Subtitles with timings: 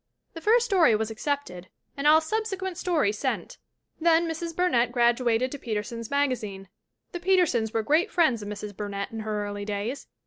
[0.33, 3.59] "The first story was accepted and all subsequent stories sent.
[3.99, 4.55] Then Mrs.
[4.55, 6.69] Burnett graduated to Peter sons Magazine.
[7.11, 8.75] The Petersons were great friends of Mrs.
[8.75, 10.07] Burnett in her early days.